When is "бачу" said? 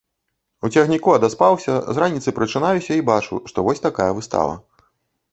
3.09-3.35